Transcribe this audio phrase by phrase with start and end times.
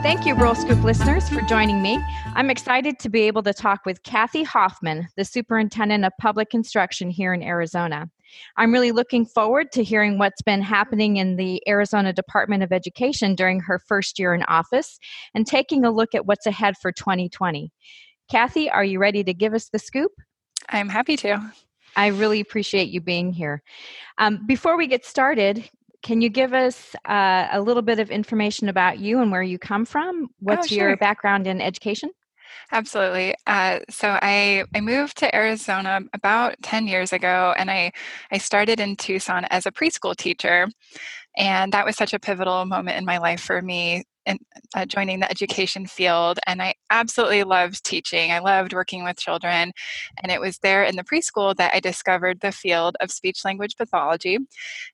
[0.00, 1.98] Thank you, Rural Scoop listeners, for joining me.
[2.36, 7.10] I'm excited to be able to talk with Kathy Hoffman, the Superintendent of Public Instruction
[7.10, 8.08] here in Arizona.
[8.56, 13.34] I'm really looking forward to hearing what's been happening in the Arizona Department of Education
[13.34, 15.00] during her first year in office
[15.34, 17.72] and taking a look at what's ahead for 2020.
[18.30, 20.12] Kathy, are you ready to give us the scoop?
[20.68, 21.52] I'm happy to.
[21.96, 23.62] I really appreciate you being here.
[24.18, 25.68] Um, before we get started,
[26.02, 29.58] can you give us uh, a little bit of information about you and where you
[29.58, 30.24] come from?
[30.24, 30.88] Oh, What's sure.
[30.88, 32.10] your background in education?
[32.70, 33.34] Absolutely.
[33.46, 37.92] Uh, so I, I moved to Arizona about 10 years ago and I,
[38.30, 40.68] I started in Tucson as a preschool teacher.
[41.36, 44.38] And that was such a pivotal moment in my life for me in
[44.76, 46.38] uh, joining the education field.
[46.46, 48.30] And I absolutely loved teaching.
[48.30, 49.72] I loved working with children.
[50.22, 53.76] And it was there in the preschool that I discovered the field of speech language
[53.76, 54.38] pathology.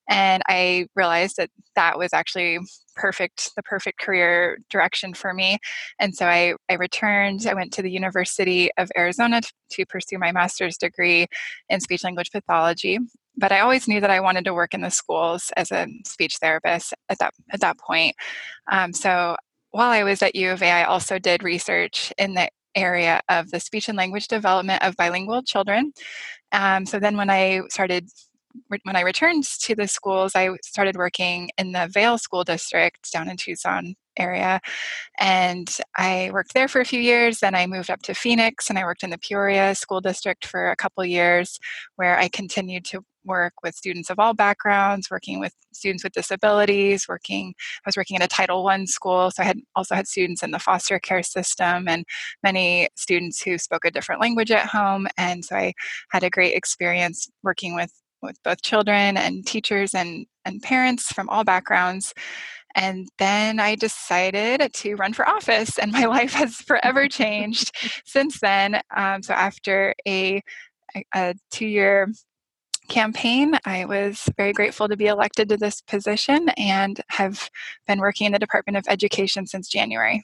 [0.08, 2.60] And I realized that that was actually
[2.96, 5.58] perfect the perfect career direction for me
[5.98, 10.18] and so I, I returned i went to the university of arizona to, to pursue
[10.18, 11.26] my master's degree
[11.68, 12.98] in speech language pathology
[13.36, 16.36] but I always knew that I wanted to work in the schools as a speech
[16.36, 18.14] therapist at that at that point.
[18.70, 19.36] Um, so
[19.70, 23.50] while I was at U of A, I also did research in the area of
[23.50, 25.92] the speech and language development of bilingual children.
[26.52, 28.08] Um, so then when I started
[28.68, 33.28] when I returned to the schools, I started working in the Vail School District down
[33.28, 34.60] in Tucson area.
[35.18, 37.40] And I worked there for a few years.
[37.40, 40.70] Then I moved up to Phoenix and I worked in the Peoria School District for
[40.70, 41.58] a couple years,
[41.96, 47.06] where I continued to work with students of all backgrounds, working with students with disabilities,
[47.08, 50.42] working I was working in a Title One school, so I had also had students
[50.42, 52.04] in the foster care system and
[52.42, 55.08] many students who spoke a different language at home.
[55.16, 55.72] And so I
[56.10, 57.90] had a great experience working with
[58.24, 62.14] with both children and teachers and, and parents from all backgrounds.
[62.74, 67.72] And then I decided to run for office, and my life has forever changed
[68.04, 68.80] since then.
[68.96, 70.42] Um, so, after a,
[71.14, 72.08] a two year
[72.88, 77.48] campaign, I was very grateful to be elected to this position and have
[77.86, 80.22] been working in the Department of Education since January.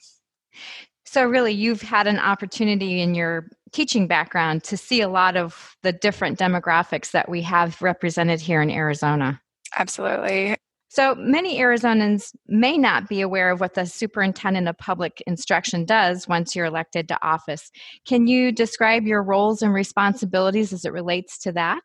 [1.05, 5.75] So, really, you've had an opportunity in your teaching background to see a lot of
[5.83, 9.41] the different demographics that we have represented here in Arizona.
[9.77, 10.57] Absolutely.
[10.89, 16.27] So, many Arizonans may not be aware of what the superintendent of public instruction does
[16.27, 17.71] once you're elected to office.
[18.05, 21.83] Can you describe your roles and responsibilities as it relates to that?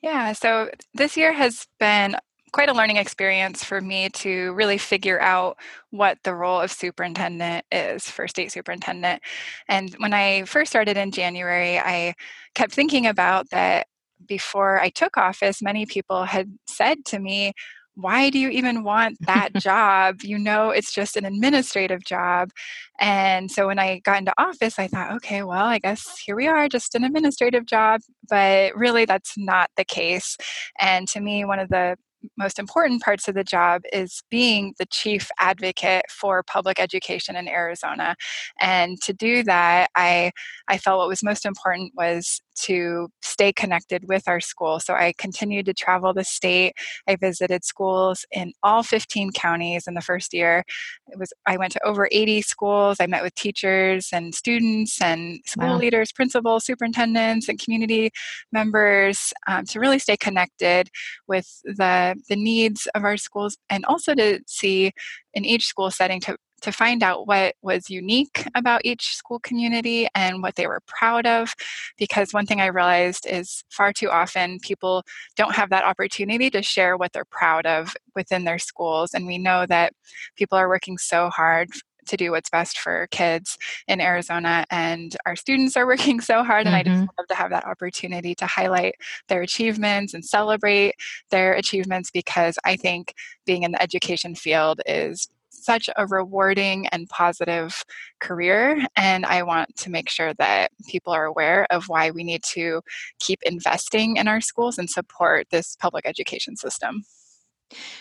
[0.00, 2.16] Yeah, so this year has been
[2.56, 5.58] quite a learning experience for me to really figure out
[5.90, 9.20] what the role of superintendent is for state superintendent.
[9.68, 12.14] And when I first started in January, I
[12.54, 13.88] kept thinking about that
[14.26, 17.52] before I took office, many people had said to me,
[17.94, 20.22] why do you even want that job?
[20.22, 22.52] You know, it's just an administrative job.
[22.98, 26.46] And so when I got into office, I thought, okay, well, I guess here we
[26.46, 28.00] are, just an administrative job.
[28.30, 30.38] But really, that's not the case.
[30.80, 31.98] And to me, one of the
[32.36, 37.48] most important parts of the job is being the chief advocate for public education in
[37.48, 38.16] Arizona.
[38.60, 40.32] And to do that, I
[40.68, 44.80] I felt what was most important was to stay connected with our school.
[44.80, 46.74] So I continued to travel the state.
[47.06, 50.64] I visited schools in all 15 counties in the first year.
[51.08, 52.98] It was I went to over 80 schools.
[53.00, 55.76] I met with teachers and students and school wow.
[55.76, 58.10] leaders, principals, superintendents, and community
[58.52, 60.88] members um, to really stay connected
[61.28, 64.92] with the the needs of our schools and also to see
[65.34, 66.36] in each school setting to
[66.66, 71.24] to find out what was unique about each school community and what they were proud
[71.24, 71.54] of.
[71.96, 75.04] Because one thing I realized is far too often people
[75.36, 79.14] don't have that opportunity to share what they're proud of within their schools.
[79.14, 79.92] And we know that
[80.34, 81.68] people are working so hard
[82.06, 84.64] to do what's best for kids in Arizona.
[84.70, 86.80] And our students are working so hard, and mm-hmm.
[86.80, 87.18] I just mm-hmm.
[87.18, 88.94] love to have that opportunity to highlight
[89.28, 90.94] their achievements and celebrate
[91.30, 93.14] their achievements because I think
[93.44, 95.28] being in the education field is
[95.66, 97.84] such a rewarding and positive
[98.20, 98.86] career.
[98.96, 102.80] And I want to make sure that people are aware of why we need to
[103.18, 107.02] keep investing in our schools and support this public education system.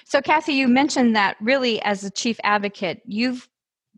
[0.06, 3.50] So, Kathy, you mentioned that really as a chief advocate, you've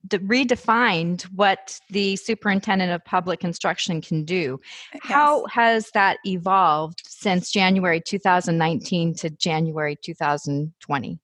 [0.10, 4.60] redefined what the superintendent of public instruction can do.
[4.94, 5.14] Uh, yes.
[5.14, 11.19] How has that evolved since January 2019 to January 2020?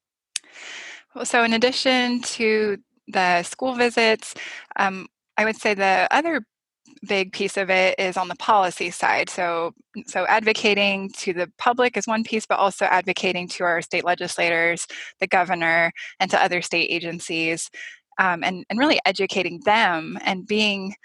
[1.23, 2.77] So, in addition to
[3.07, 4.33] the school visits,
[4.77, 5.07] um,
[5.37, 6.45] I would say the other
[7.07, 9.29] big piece of it is on the policy side.
[9.29, 9.73] So,
[10.07, 14.87] so advocating to the public is one piece, but also advocating to our state legislators,
[15.19, 17.69] the governor, and to other state agencies,
[18.19, 20.95] um, and and really educating them and being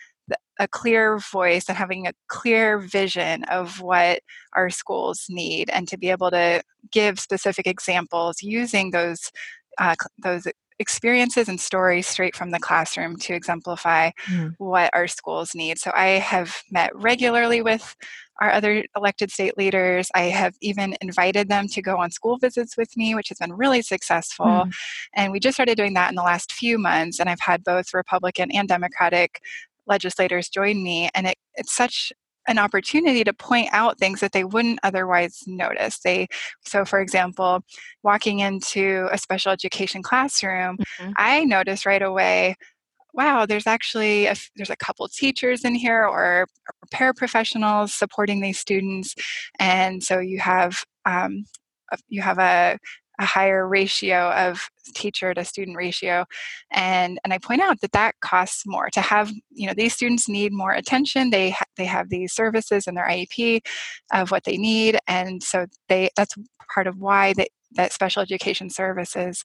[0.59, 4.21] a clear voice and having a clear vision of what
[4.55, 9.31] our schools need, and to be able to give specific examples using those
[9.79, 10.47] uh, those
[10.79, 14.55] experiences and stories straight from the classroom to exemplify mm.
[14.59, 15.79] what our schools need.
[15.79, 17.97] So I have met regularly with
[18.41, 20.09] our other elected state leaders.
[20.15, 23.55] I have even invited them to go on school visits with me, which has been
[23.55, 24.47] really successful.
[24.47, 24.73] Mm.
[25.15, 27.19] And we just started doing that in the last few months.
[27.19, 29.41] And I've had both Republican and Democratic
[29.89, 31.11] legislators join me.
[31.15, 32.13] And it, it's such
[32.49, 35.99] an opportunity to point out things that they wouldn't otherwise notice.
[36.01, 36.29] They
[36.65, 37.61] so for example,
[38.03, 41.13] walking into a special education classroom, mm-hmm.
[41.17, 42.57] I noticed right away
[43.15, 46.47] wow there's actually a, there's a couple teachers in here or, or
[46.93, 49.15] paraprofessionals supporting these students
[49.59, 51.45] and so you have um,
[52.09, 52.79] you have a,
[53.19, 56.25] a higher ratio of teacher to student ratio
[56.71, 60.29] and and i point out that that costs more to have you know these students
[60.29, 63.61] need more attention they ha- they have these services in their iep
[64.13, 66.35] of what they need and so they that's
[66.73, 69.45] part of why that that special education services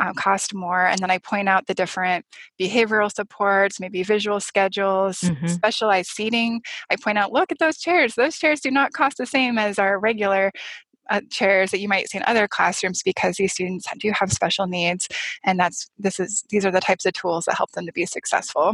[0.00, 0.86] um, cost more.
[0.86, 2.24] And then I point out the different
[2.60, 5.46] behavioral supports, maybe visual schedules, mm-hmm.
[5.46, 6.62] specialized seating.
[6.90, 8.14] I point out, look at those chairs.
[8.14, 10.52] Those chairs do not cost the same as our regular
[11.10, 14.66] uh, chairs that you might see in other classrooms because these students do have special
[14.66, 15.08] needs
[15.44, 18.06] and that's this is these are the types of tools that help them to be
[18.06, 18.72] successful.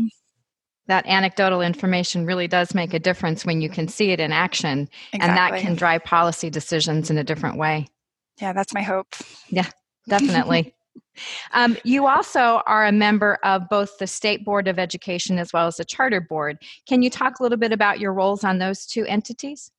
[0.86, 4.88] That anecdotal information really does make a difference when you can see it in action
[5.12, 5.18] exactly.
[5.20, 7.88] and that can drive policy decisions in a different way.
[8.40, 9.08] Yeah that's my hope.
[9.48, 9.68] Yeah
[10.08, 10.72] definitely.
[11.54, 15.66] Um, you also are a member of both the state board of education as well
[15.66, 16.58] as the charter board.
[16.86, 19.70] Can you talk a little bit about your roles on those two entities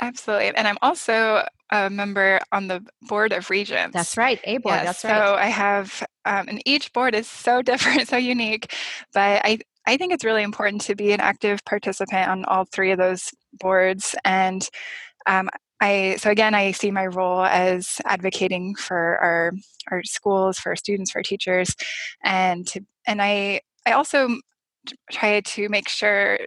[0.00, 0.48] Absolutely.
[0.56, 3.94] And I'm also a member on the board of regents.
[3.94, 4.70] That's right, ABOR.
[4.70, 5.10] That's right.
[5.10, 8.74] So I have, um, and each board is so different, so unique.
[9.12, 12.90] But I, I think it's really important to be an active participant on all three
[12.90, 14.14] of those boards.
[14.24, 14.68] And
[15.26, 15.48] um,
[15.80, 19.52] I, so again, I see my role as advocating for our
[19.90, 21.74] our schools, for our students, for teachers,
[22.22, 24.38] and to, and I I also
[25.10, 26.38] try to make sure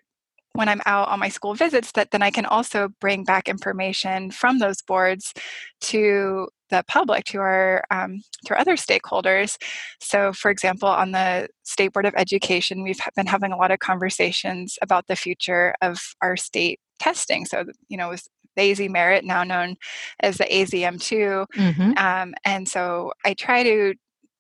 [0.58, 4.32] when I'm out on my school visits that then I can also bring back information
[4.32, 5.34] from those boards
[5.82, 9.56] to the public, to our um, to our other stakeholders.
[10.02, 13.80] So, for example, on the State Board of Education, we've been having a lot of
[13.80, 17.46] conversations about the future of our state testing.
[17.46, 19.76] So, you know, with the AZ Merit, now known
[20.22, 21.92] as the AZM2, mm-hmm.
[21.98, 23.94] um, and so I try to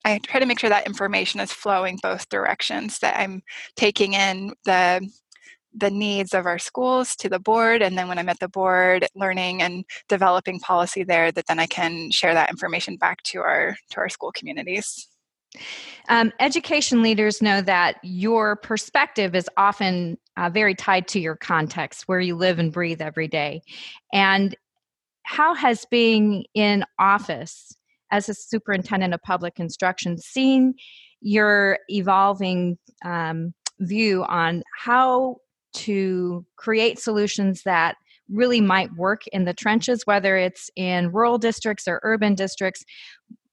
[0.03, 2.99] I try to make sure that information is flowing both directions.
[2.99, 3.41] That I'm
[3.75, 5.07] taking in the
[5.77, 9.07] the needs of our schools to the board and then when i'm at the board
[9.15, 13.77] learning and developing policy there that then i can share that information back to our
[13.89, 15.07] to our school communities.
[16.09, 22.03] Um, education leaders know that your perspective is often uh, very tied to your context
[22.07, 23.61] where you live and breathe every day.
[24.13, 24.55] And
[25.23, 27.75] how has being in office
[28.11, 30.75] as a superintendent of public instruction seen
[31.19, 35.37] your evolving um, view on how
[35.77, 37.95] to create solutions that
[38.29, 42.83] really might work in the trenches, whether it's in rural districts or urban districts.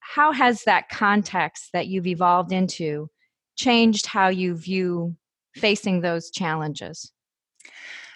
[0.00, 3.08] How has that context that you've evolved into
[3.56, 5.16] changed how you view
[5.54, 7.12] facing those challenges?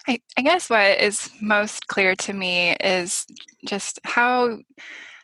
[0.07, 3.27] I, I guess what is most clear to me is
[3.67, 4.59] just how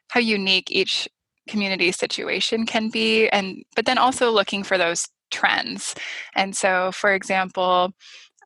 [0.09, 1.09] how unique each
[1.49, 5.95] community situation can be and but then also looking for those trends
[6.37, 7.93] and so for example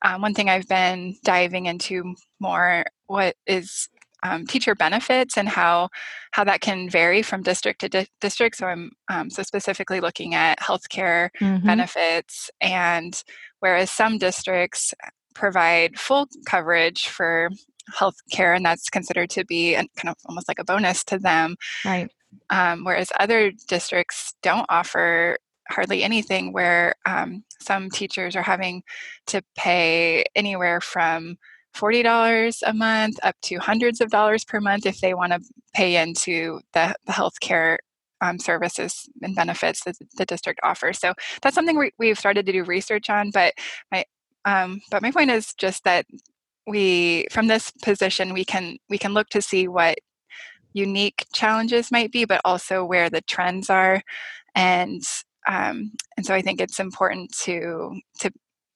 [0.02, 3.88] um, one thing I've been diving into more what is
[4.22, 5.88] um, teacher benefits and how
[6.32, 8.56] how that can vary from district to di- district.
[8.56, 11.66] So I'm um, so specifically looking at healthcare mm-hmm.
[11.66, 13.22] benefits, and
[13.60, 14.92] whereas some districts
[15.34, 17.50] provide full coverage for
[17.96, 21.56] health care, and that's considered to be kind of almost like a bonus to them.
[21.84, 22.10] Right.
[22.50, 25.38] Um, whereas other districts don't offer
[25.70, 28.82] hardly anything where um, some teachers are having
[29.26, 31.36] to pay anywhere from
[31.76, 35.40] $40 a month up to hundreds of dollars per month if they want to
[35.74, 37.76] pay into the, the healthcare
[38.20, 40.98] um, services and benefits that the district offers.
[40.98, 43.30] So that's something we, we've started to do research on.
[43.30, 43.54] But
[43.92, 44.04] my
[44.44, 46.06] um, but my point is just that
[46.66, 49.98] we from this position we can we can look to see what
[50.72, 54.02] unique challenges might be, but also where the trends are,
[54.54, 55.02] and
[55.48, 58.30] um, and so I think it's important to to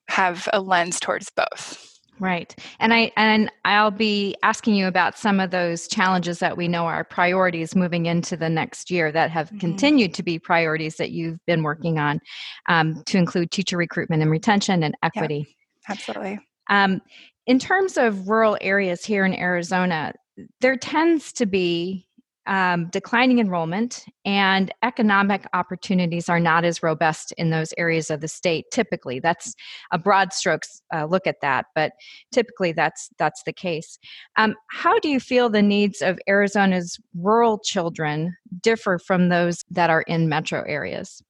[0.09, 1.88] have a lens towards both.
[2.19, 2.55] Right.
[2.79, 6.85] And I and I'll be asking you about some of those challenges that we know
[6.85, 9.59] are priorities moving into the next year that have mm-hmm.
[9.59, 12.21] continued to be priorities that you've been working on
[12.69, 15.47] um, to include teacher recruitment and retention and equity.
[15.49, 16.38] Yeah, absolutely.
[16.71, 17.00] Um,
[17.47, 20.12] in terms of rural areas here in Arizona,
[20.61, 22.07] there tends to be
[22.47, 28.29] um, declining enrollment and economic opportunities are not as robust in those areas of the
[28.29, 29.21] state typically.
[29.21, 29.55] That's
[29.93, 31.93] a broad strokes uh, look at that but
[32.33, 33.99] typically that's that's the case.
[34.37, 39.91] Um, how do you feel the needs of arizona's rural children differ from those that
[39.91, 41.23] are in metro areas?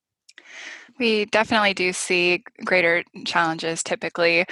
[0.98, 4.46] We definitely do see greater challenges typically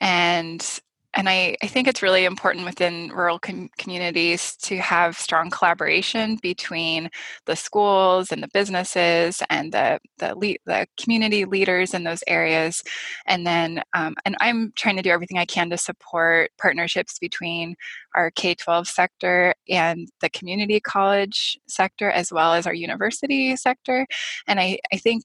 [0.00, 0.80] and
[1.14, 6.36] and I, I, think it's really important within rural com- communities to have strong collaboration
[6.40, 7.10] between
[7.46, 12.82] the schools and the businesses and the the, le- the community leaders in those areas.
[13.26, 17.74] And then um, and i'm trying to do everything i can to support partnerships between
[18.14, 24.06] our k-12 sector and the community college sector as well as our university sector.
[24.46, 25.24] And i, I think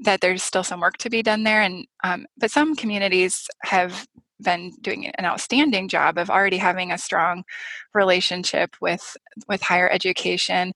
[0.00, 4.06] that there's still some work to be done there and um, but some communities have
[4.40, 7.44] been doing an outstanding job of already having a strong
[7.94, 9.16] relationship with
[9.48, 10.72] with higher education.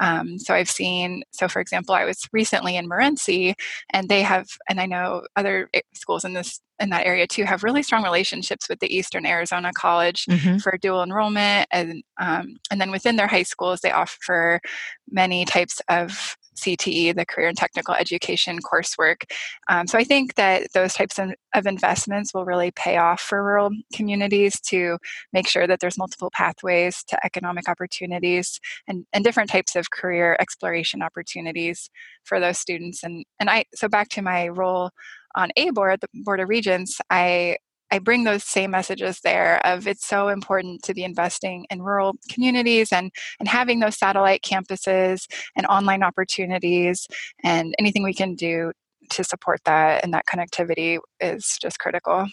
[0.00, 3.54] Um, so I've seen, so for example, I was recently in Morenci,
[3.90, 7.44] and they have, and I know other eh, schools in this in that area too
[7.44, 10.58] have really strong relationships with the Eastern Arizona College mm-hmm.
[10.58, 14.60] for dual enrollment, and um, and then within their high schools they offer
[15.08, 19.24] many types of CTE, the Career and Technical Education coursework.
[19.68, 23.42] Um, so I think that those types of, of, investments will really pay off for
[23.42, 24.98] rural communities to
[25.32, 30.36] make sure that there's multiple pathways to economic opportunities and, and different types of career
[30.40, 31.88] exploration opportunities
[32.24, 33.02] for those students.
[33.02, 34.90] And and I so back to my role
[35.34, 37.56] on ABOR, the Board of Regents, I
[37.92, 42.14] I bring those same messages there of it's so important to be investing in rural
[42.30, 47.06] communities and, and having those satellite campuses and online opportunities
[47.44, 48.72] and anything we can do
[49.10, 52.26] to support that and that connectivity is just critical.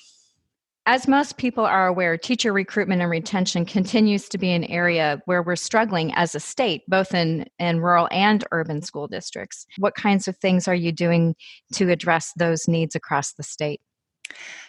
[0.85, 5.43] As most people are aware, teacher recruitment and retention continues to be an area where
[5.43, 9.67] we're struggling as a state, both in, in rural and urban school districts.
[9.77, 11.35] What kinds of things are you doing
[11.73, 13.81] to address those needs across the state?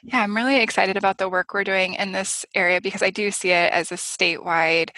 [0.03, 3.31] Yeah, I'm really excited about the work we're doing in this area because I do
[3.31, 4.91] see it as a statewide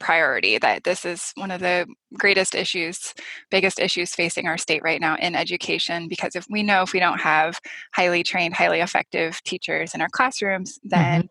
[0.00, 1.86] priority that this is one of the
[2.18, 3.14] greatest issues
[3.50, 6.98] biggest issues facing our state right now in education because if we know if we
[6.98, 7.60] don't have
[7.94, 11.26] highly trained highly effective teachers in our classrooms then mm-hmm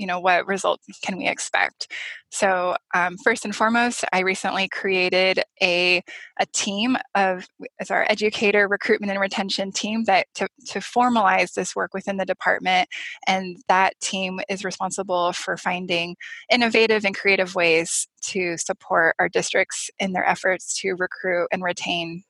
[0.00, 1.92] you know what result can we expect
[2.30, 6.02] so um, first and foremost i recently created a,
[6.40, 7.46] a team of
[7.78, 12.24] as our educator recruitment and retention team that to, to formalize this work within the
[12.24, 12.88] department
[13.26, 16.16] and that team is responsible for finding
[16.50, 22.22] innovative and creative ways to support our districts in their efforts to recruit and retain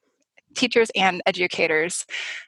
[0.54, 2.04] teachers and educators.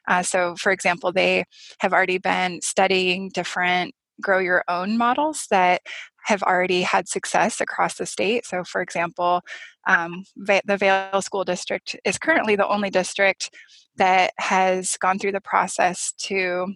[0.07, 1.45] Uh, so, for example, they
[1.79, 5.81] have already been studying different grow your own models that
[6.25, 8.45] have already had success across the state.
[8.45, 9.41] So, for example,
[9.87, 13.49] um, the Vail School District is currently the only district
[13.97, 16.73] that has gone through the process to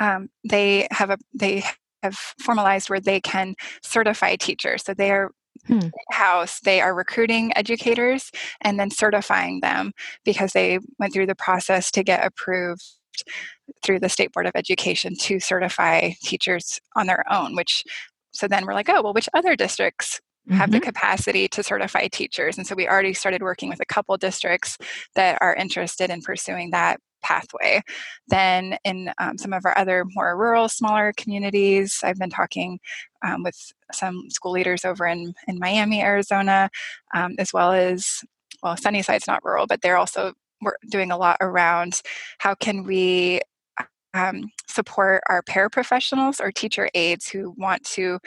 [0.00, 1.62] um, they have a they
[2.02, 4.84] have formalized where they can certify teachers.
[4.84, 5.30] So they are
[5.66, 5.88] Hmm.
[6.12, 9.92] house they are recruiting educators and then certifying them
[10.24, 12.84] because they went through the process to get approved
[13.82, 17.84] through the State Board of Education to certify teachers on their own, which
[18.32, 20.20] so then we're like, oh, well, which other districts
[20.50, 20.72] have mm-hmm.
[20.72, 22.58] the capacity to certify teachers?
[22.58, 24.76] And so we already started working with a couple districts
[25.14, 27.82] that are interested in pursuing that pathway.
[28.28, 32.78] Then in um, some of our other more rural, smaller communities, I've been talking
[33.26, 36.68] um, with some school leaders over in, in Miami, Arizona,
[37.14, 38.22] um, as well as
[38.62, 42.00] well, Sunnyside's not rural, but they're also we're doing a lot around
[42.38, 43.40] how can we
[44.16, 48.18] um, support our paraprofessionals or teacher aides who want to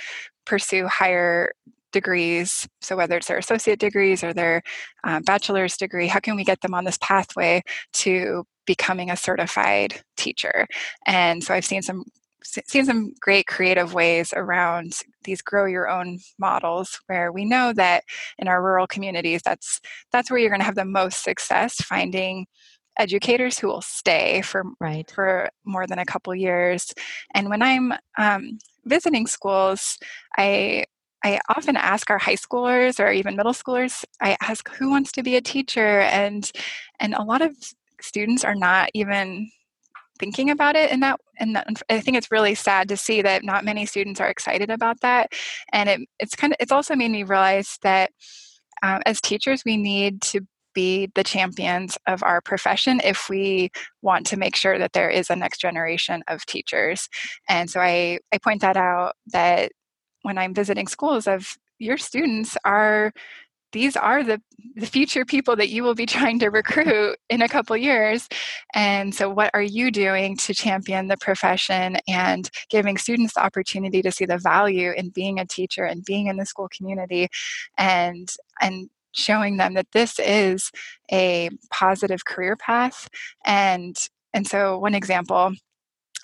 [0.46, 1.52] pursue higher
[1.92, 2.68] degrees.
[2.82, 4.62] So whether it's their associate degrees or their
[5.04, 10.02] uh, bachelor's degree how can we get them on this pathway to becoming a certified
[10.16, 10.68] teacher?
[11.08, 12.04] And so i've seen some
[12.44, 14.94] seen some great creative ways around
[15.24, 18.04] these grow your own models where we know that
[18.38, 19.82] in our rural communities that's
[20.12, 22.46] that's where you're going to have the most success finding
[23.00, 25.10] educators who will stay for right.
[25.10, 26.94] for more than a couple years.
[27.34, 29.98] And when i'm um, visiting schools
[30.38, 30.86] i
[31.24, 35.24] I often ask our high schoolers or even middle schoolers, I ask who wants to
[35.24, 36.00] be a teacher?
[36.00, 36.50] And
[37.00, 37.56] and a lot of
[38.02, 39.52] students are not even
[40.20, 43.42] thinking about it and that and that, i think it's really sad to see that
[43.44, 45.32] not many students are excited about that.
[45.72, 48.12] And it, it's kind of it's also made me realize that
[48.84, 50.42] um, as teachers we need to
[50.80, 53.70] be the champions of our profession if we
[54.02, 57.10] want to make sure that there is a next generation of teachers.
[57.48, 59.72] And so i i point that out that
[60.26, 61.42] when i'm visiting schools of
[61.88, 63.12] your students are
[63.72, 64.38] these are the
[64.76, 68.28] the future people that you will be trying to recruit in a couple years.
[68.74, 74.02] And so what are you doing to champion the profession and giving students the opportunity
[74.02, 77.28] to see the value in being a teacher and being in the school community?
[77.78, 78.28] And
[78.66, 80.72] and showing them that this is
[81.12, 83.10] a positive career path
[83.46, 85.52] and and so one example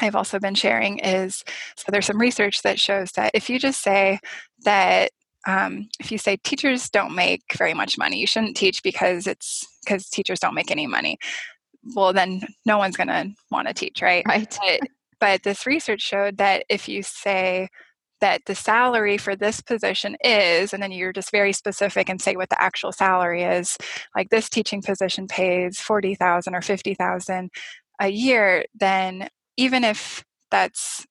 [0.01, 1.43] I've also been sharing is
[1.77, 4.19] so there's some research that shows that if you just say
[4.65, 5.11] that
[5.47, 9.65] um, if you say teachers don't make very much money, you shouldn't teach because it's
[9.83, 11.17] because teachers don't make any money.
[11.95, 14.25] Well, then no one's going to want to teach, right?
[14.27, 14.57] Right.
[14.59, 14.89] But,
[15.19, 17.69] but this research showed that if you say
[18.25, 22.35] that the salary for this position is, and then you're just very specific and say
[22.35, 23.77] what the actual salary is,
[24.15, 27.51] like this teaching position pays forty thousand or fifty thousand
[28.01, 31.05] a year, then even if that's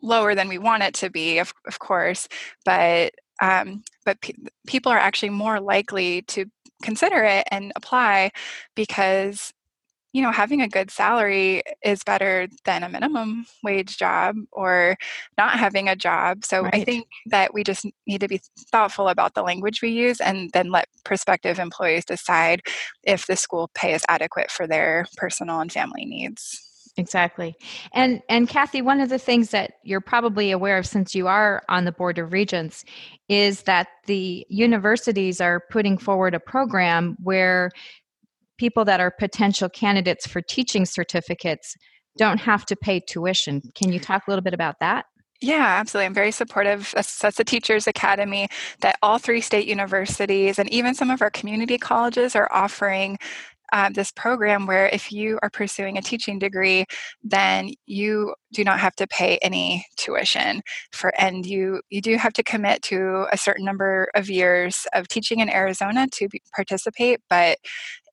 [0.00, 2.28] lower than we want it to be, of, of course,
[2.64, 4.34] but um, but pe-
[4.68, 6.44] people are actually more likely to
[6.84, 8.30] consider it and apply
[8.76, 9.52] because
[10.12, 14.96] you know having a good salary is better than a minimum wage job or
[15.38, 16.74] not having a job so right.
[16.74, 18.40] i think that we just need to be
[18.72, 22.62] thoughtful about the language we use and then let prospective employees decide
[23.04, 27.54] if the school pay is adequate for their personal and family needs Exactly.
[27.94, 31.62] And and Kathy, one of the things that you're probably aware of since you are
[31.68, 32.84] on the board of regents
[33.28, 37.70] is that the universities are putting forward a program where
[38.60, 41.74] people that are potential candidates for teaching certificates
[42.18, 43.62] don't have to pay tuition.
[43.74, 45.06] Can you talk a little bit about that?
[45.40, 46.04] Yeah, absolutely.
[46.04, 46.92] I'm very supportive.
[46.94, 48.48] That's, the Teachers Academy
[48.82, 53.16] that all three state universities and even some of our community colleges are offering
[53.72, 56.84] uh, this program where if you are pursuing a teaching degree,
[57.22, 60.60] then you do not have to pay any tuition
[60.92, 65.06] for, and you you do have to commit to a certain number of years of
[65.06, 67.58] teaching in Arizona to be, participate, but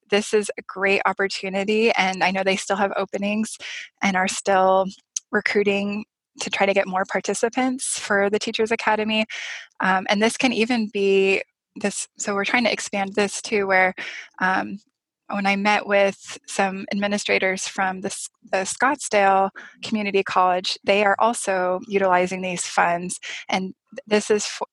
[0.10, 3.58] this is a great opportunity and i know they still have openings
[4.02, 4.86] and are still
[5.32, 6.06] recruiting
[6.40, 9.26] to try to get more participants for the teachers academy
[9.80, 11.42] um, and this can even be
[11.76, 13.94] this so we're trying to expand this too where
[14.40, 14.80] um,
[15.30, 18.16] when I met with some administrators from the,
[18.52, 19.50] the, Scottsdale
[19.84, 23.74] Community College, they are also utilizing these funds, and
[24.06, 24.68] this is for,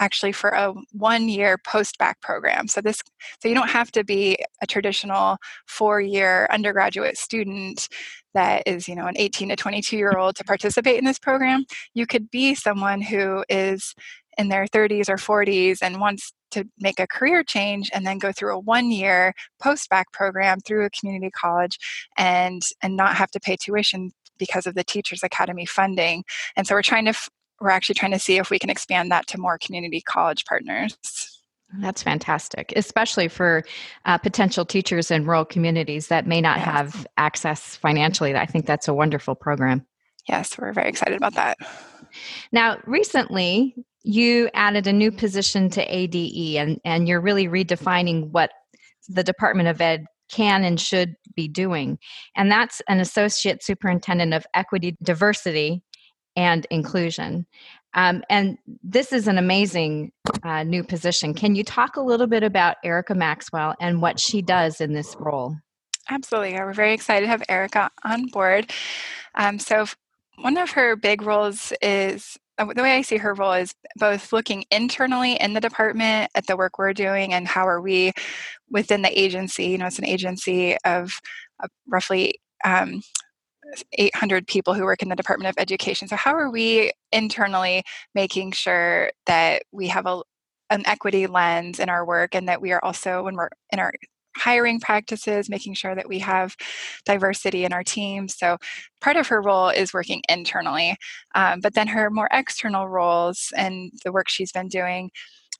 [0.00, 2.68] actually for a one-year post-bac program.
[2.68, 3.00] So this,
[3.40, 7.88] so you don't have to be a traditional four-year undergraduate student
[8.34, 11.64] that is, you know, an 18 to 22 year old to participate in this program.
[11.94, 13.94] You could be someone who is
[14.38, 18.32] in their 30s or 40s and wants to make a career change and then go
[18.32, 21.78] through a one year post bac program through a community college
[22.16, 26.24] and and not have to pay tuition because of the teachers academy funding
[26.56, 27.12] and so we're trying to
[27.60, 30.96] we're actually trying to see if we can expand that to more community college partners
[31.80, 33.62] that's fantastic, especially for
[34.06, 36.64] uh, potential teachers in rural communities that may not yes.
[36.64, 38.34] have access financially.
[38.34, 39.86] I think that's a wonderful program.
[40.26, 41.58] Yes, we're very excited about that.
[42.52, 48.50] Now, recently, you added a new position to ADE and, and you're really redefining what
[49.08, 51.98] the Department of Ed can and should be doing.
[52.36, 55.82] And that's an associate superintendent of equity, diversity,
[56.36, 57.46] and inclusion.
[57.94, 61.34] Um, and this is an amazing uh, new position.
[61.34, 65.16] Can you talk a little bit about Erica Maxwell and what she does in this
[65.18, 65.56] role?
[66.10, 66.54] Absolutely.
[66.54, 68.70] We're very excited to have Erica on board.
[69.34, 69.86] Um, so,
[70.40, 74.32] one of her big roles is uh, the way I see her role is both
[74.32, 78.12] looking internally in the department at the work we're doing and how are we
[78.70, 79.66] within the agency.
[79.66, 81.12] You know, it's an agency of
[81.62, 83.02] uh, roughly um,
[83.92, 86.08] 800 people who work in the Department of Education.
[86.08, 87.82] So, how are we internally
[88.14, 90.22] making sure that we have a,
[90.70, 93.92] an equity lens in our work and that we are also, when we're in our
[94.36, 96.54] hiring practices, making sure that we have
[97.04, 98.28] diversity in our team.
[98.28, 98.58] So
[99.00, 100.96] part of her role is working internally,
[101.34, 105.10] um, but then her more external roles and the work she's been doing,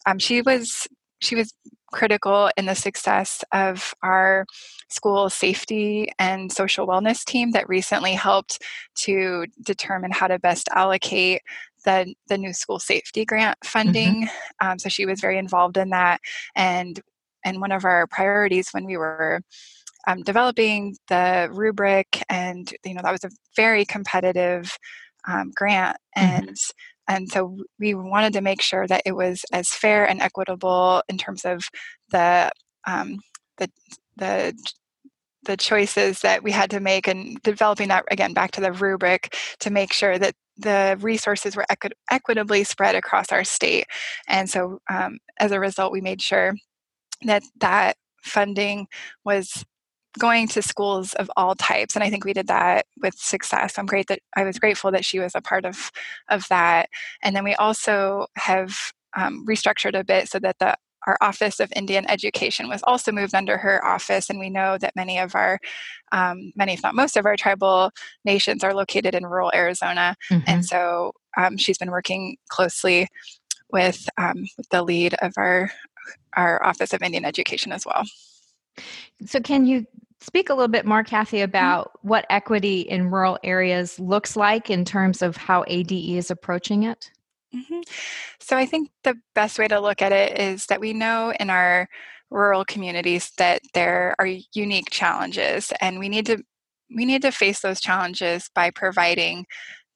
[0.07, 0.87] um, she was
[1.21, 1.53] she was
[1.91, 4.45] critical in the success of our
[4.91, 8.63] school safety and social wellness team that recently helped
[8.95, 11.41] to determine how to best allocate
[11.85, 13.69] the, the new school safety grant mm-hmm.
[13.69, 14.15] funding.
[14.27, 14.69] Mm-hmm.
[14.69, 16.21] Um, so she was very involved in that.
[16.55, 17.01] And,
[17.45, 19.41] and one of our priorities when we were
[20.07, 24.77] um, developing the rubric, and you know that was a very competitive
[25.27, 27.15] um, grant, and mm-hmm.
[27.15, 31.19] and so we wanted to make sure that it was as fair and equitable in
[31.19, 31.65] terms of
[32.11, 32.51] the
[32.87, 33.19] um,
[33.59, 33.71] the
[34.17, 34.55] the
[35.45, 39.35] the choices that we had to make and developing that again back to the rubric
[39.61, 43.85] to make sure that the resources were equi- equitably spread across our state
[44.27, 46.55] and so um, as a result we made sure
[47.23, 48.87] that that funding
[49.25, 49.65] was
[50.19, 53.79] going to schools of all types and i think we did that with success.
[53.79, 55.91] I'm great that i was grateful that she was a part of
[56.29, 56.89] of that.
[57.23, 58.77] And then we also have
[59.17, 60.77] um, restructured a bit so that the
[61.07, 64.97] our Office of Indian Education was also moved under her office, and we know that
[64.97, 65.59] many of our,
[66.13, 67.91] um, many if not most of our tribal
[68.25, 70.45] nations are located in rural Arizona, mm-hmm.
[70.47, 73.09] and so um, she's been working closely
[73.71, 75.71] with, um, with the lead of our
[76.37, 78.05] our Office of Indian Education as well.
[79.27, 79.87] So, can you
[80.21, 81.45] speak a little bit more, Kathy, mm-hmm.
[81.45, 86.85] about what equity in rural areas looks like in terms of how ADE is approaching
[86.85, 87.11] it?
[87.55, 87.81] Mm-hmm.
[88.41, 91.49] So I think the best way to look at it is that we know in
[91.49, 91.89] our
[92.31, 96.43] rural communities that there are unique challenges, and we need to
[96.95, 99.47] we need to face those challenges by providing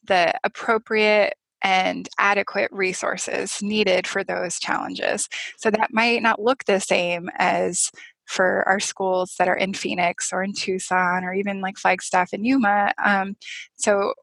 [0.04, 5.28] the appropriate and adequate resources needed for those challenges.
[5.56, 7.90] So that might not look the same as
[8.26, 12.46] for our schools that are in Phoenix or in Tucson or even like Flagstaff and
[12.46, 12.92] Yuma.
[13.04, 13.36] Um,
[13.76, 14.14] so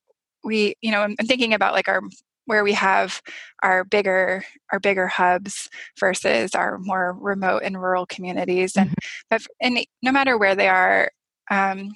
[0.43, 2.01] we, you know, I'm thinking about like our
[2.45, 3.21] where we have
[3.61, 9.27] our bigger our bigger hubs versus our more remote and rural communities and mm-hmm.
[9.29, 11.11] but and no matter where they are
[11.51, 11.91] um,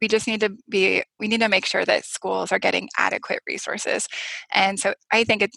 [0.00, 3.40] we just need to be we need to make sure that schools are getting adequate
[3.46, 4.08] resources
[4.52, 5.50] and so i think it,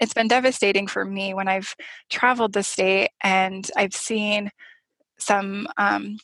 [0.00, 1.74] it's been devastating for me when i've
[2.10, 4.50] traveled the state and i've seen
[5.18, 6.18] some um,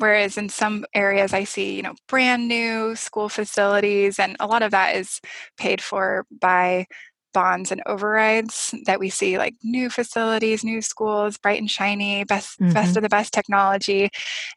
[0.00, 4.62] Whereas in some areas, I see, you know, brand new school facilities, and a lot
[4.62, 5.20] of that is
[5.58, 6.86] paid for by
[7.34, 12.58] bonds and overrides that we see like new facilities, new schools, bright and shiny, best
[12.58, 12.72] mm-hmm.
[12.72, 14.08] best of the best technology,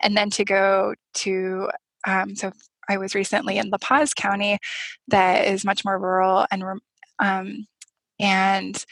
[0.02, 1.70] and then to go to
[2.08, 2.52] um, so
[2.90, 4.58] I was recently in La Paz County,
[5.08, 6.64] that is much more rural and
[7.20, 7.68] um,
[8.20, 8.86] and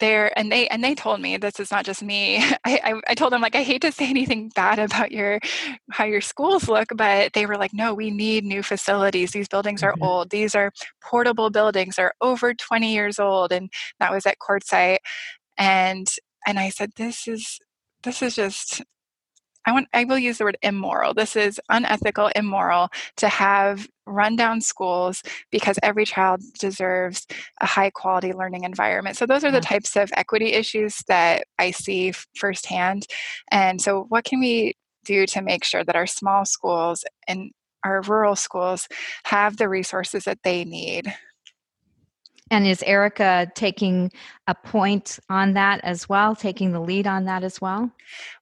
[0.00, 3.14] there and they and they told me this is not just me I, I, I
[3.14, 5.38] told them like i hate to say anything bad about your
[5.90, 9.32] how your schools look but they were like no we need new facilities.
[9.32, 10.02] These buildings are mm-hmm.
[10.02, 10.30] old.
[10.30, 10.72] These are
[11.02, 11.98] portable buildings.
[11.98, 14.98] Are over 20 years old and that was at quartzsite
[15.58, 16.08] and
[16.46, 17.58] and i said this is
[18.02, 18.82] this is just
[19.66, 21.14] I want I will use the word immoral.
[21.14, 27.26] This is unethical, immoral to have rundown schools because every child deserves
[27.60, 29.16] a high quality learning environment.
[29.16, 29.74] So those are the mm-hmm.
[29.74, 33.06] types of equity issues that I see firsthand.
[33.50, 37.50] And so what can we do to make sure that our small schools and
[37.84, 38.88] our rural schools
[39.24, 41.14] have the resources that they need?
[42.50, 44.10] And is Erica taking
[44.50, 47.90] a point on that as well, taking the lead on that as well?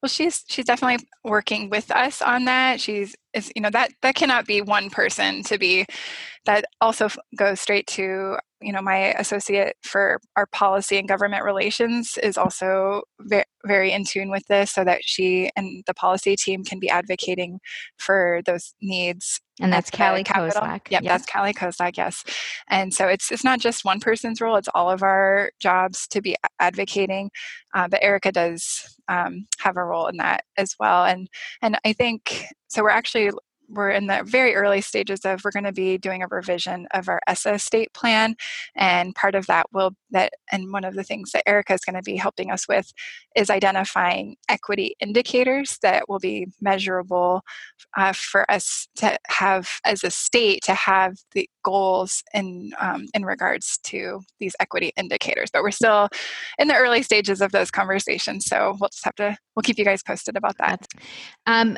[0.03, 2.81] Well, she's she's definitely working with us on that.
[2.81, 5.85] She's is you know that that cannot be one person to be
[6.47, 12.19] that also goes straight to you know my associate for our policy and government relations
[12.23, 16.65] is also very, very in tune with this so that she and the policy team
[16.65, 17.61] can be advocating
[17.99, 20.89] for those needs and that's Callie Kozak.
[20.91, 22.23] Yep, yep, that's Callie Kozak, yes.
[22.69, 26.21] And so it's it's not just one person's role; it's all of our jobs to
[26.21, 27.31] be advocating.
[27.75, 31.05] Uh, but Erica does um, have a role in that as well.
[31.05, 31.29] And
[31.63, 32.83] and I think so.
[32.83, 33.31] We're actually
[33.69, 37.09] we're in the very early stages of we're going to be doing a revision of
[37.09, 38.35] our ESSA state plan
[38.75, 41.97] and part of that will that and one of the things that erica is going
[41.97, 42.93] to be helping us with
[43.37, 47.43] is identifying equity indicators that will be measurable
[47.97, 53.25] uh, for us to have as a state to have the goals in um, in
[53.25, 55.51] regards to these equity indicators.
[55.53, 56.09] But we're still
[56.59, 59.85] in the early stages of those conversations so we'll just have to we'll keep you
[59.85, 60.87] guys posted about that.
[61.47, 61.77] Um,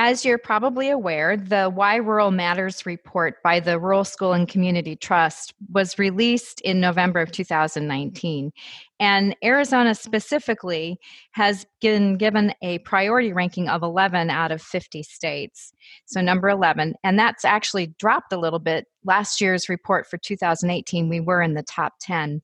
[0.00, 4.94] as you're probably aware, the Why Rural Matters report by the Rural School and Community
[4.94, 8.52] Trust was released in November of 2019.
[9.00, 11.00] And Arizona specifically
[11.32, 15.72] has been given a priority ranking of 11 out of 50 states.
[16.04, 16.94] So, number 11.
[17.02, 18.86] And that's actually dropped a little bit.
[19.04, 22.40] Last year's report for 2018, we were in the top 10.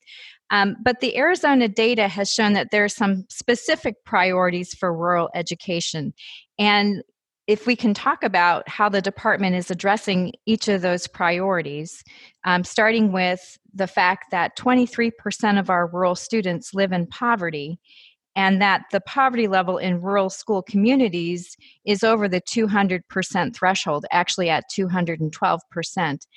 [0.51, 5.29] Um, but the Arizona data has shown that there are some specific priorities for rural
[5.33, 6.13] education.
[6.59, 7.01] And
[7.47, 12.03] if we can talk about how the department is addressing each of those priorities,
[12.43, 17.79] um, starting with the fact that 23% of our rural students live in poverty,
[18.35, 21.55] and that the poverty level in rural school communities
[21.85, 26.27] is over the 200% threshold, actually at 212%.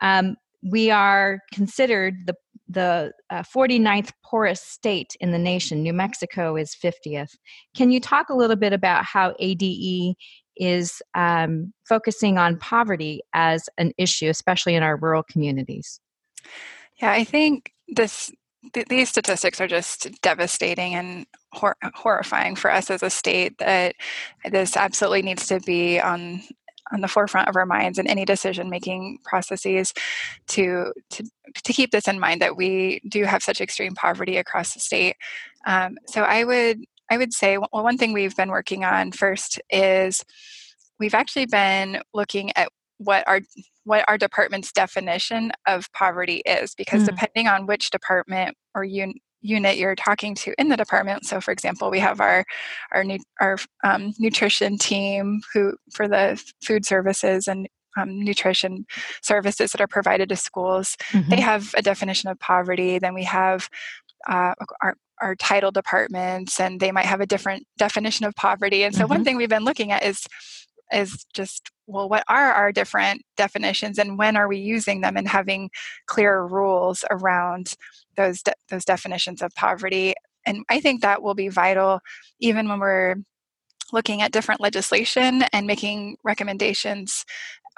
[0.00, 2.34] Um, we are considered the
[2.66, 5.82] the uh, 49th poorest state in the nation.
[5.82, 7.36] New Mexico is 50th.
[7.76, 10.14] Can you talk a little bit about how ADE
[10.56, 16.00] is um, focusing on poverty as an issue, especially in our rural communities?
[17.00, 18.30] Yeah, I think this
[18.72, 23.58] th- these statistics are just devastating and hor- horrifying for us as a state.
[23.58, 23.94] That
[24.50, 26.42] this absolutely needs to be on
[26.92, 29.92] on the forefront of our minds in any decision making processes
[30.48, 31.24] to, to
[31.62, 35.16] to keep this in mind that we do have such extreme poverty across the state
[35.66, 39.60] um, so i would i would say well, one thing we've been working on first
[39.70, 40.24] is
[40.98, 43.40] we've actually been looking at what our
[43.84, 47.06] what our department's definition of poverty is because mm.
[47.06, 49.14] depending on which department or un-
[49.44, 51.26] unit you're talking to in the department.
[51.26, 52.44] So, for example, we have our
[52.92, 53.04] our
[53.40, 58.86] our um, nutrition team who for the food services and um, nutrition
[59.22, 60.96] services that are provided to schools.
[61.12, 61.30] Mm-hmm.
[61.30, 62.98] They have a definition of poverty.
[62.98, 63.68] Then we have
[64.28, 68.82] uh, our our title departments, and they might have a different definition of poverty.
[68.82, 69.10] And so, mm-hmm.
[69.10, 70.26] one thing we've been looking at is
[70.92, 75.28] is just well what are our different definitions and when are we using them and
[75.28, 75.70] having
[76.06, 77.74] clear rules around
[78.16, 80.14] those de- those definitions of poverty
[80.46, 82.00] and i think that will be vital
[82.38, 83.16] even when we're
[83.92, 87.24] looking at different legislation and making recommendations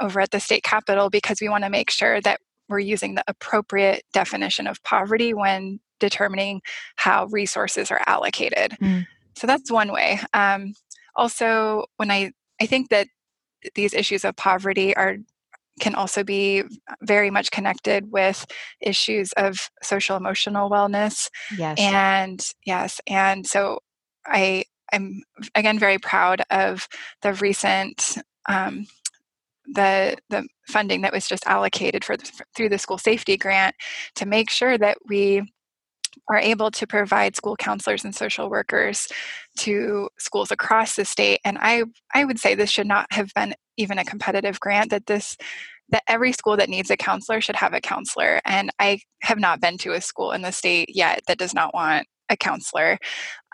[0.01, 3.25] over at the state capitol because we want to make sure that we're using the
[3.29, 6.61] appropriate definition of poverty when determining
[6.97, 9.07] how resources are allocated mm.
[9.35, 10.75] so that's one way um,
[11.17, 13.09] also when i I think that
[13.75, 15.17] these issues of poverty are
[15.79, 16.63] can also be
[17.03, 18.47] very much connected with
[18.81, 21.29] issues of social emotional wellness.
[21.59, 21.77] Yes.
[21.79, 23.81] And yes, and so
[24.25, 25.23] I I'm
[25.55, 26.89] again very proud of
[27.21, 28.17] the recent
[28.49, 28.87] um,
[29.75, 33.75] the the funding that was just allocated for the, through the school safety grant
[34.15, 35.43] to make sure that we
[36.29, 39.07] are able to provide school counselors and social workers
[39.59, 41.41] to schools across the state.
[41.45, 45.07] And i i would say this should not have been even a competitive grant that
[45.07, 45.37] this
[45.91, 48.41] that every school that needs a counselor should have a counselor.
[48.45, 51.75] And i have not been to a school in the state yet that does not
[51.75, 52.99] want a counselor.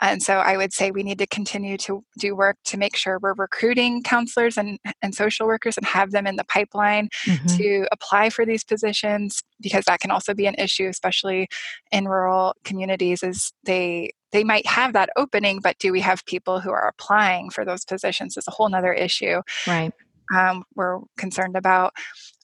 [0.01, 3.19] And so I would say we need to continue to do work to make sure
[3.21, 7.57] we're recruiting counselors and, and social workers and have them in the pipeline mm-hmm.
[7.57, 11.49] to apply for these positions because that can also be an issue, especially
[11.93, 16.59] in rural communities, is they they might have that opening, but do we have people
[16.59, 19.43] who are applying for those positions is a whole nother issue.
[19.67, 19.93] Right.
[20.35, 21.93] Um, we're concerned about.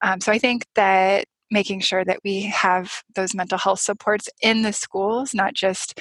[0.03, 4.63] Um, so I think that making sure that we have those mental health supports in
[4.63, 6.01] the schools, not just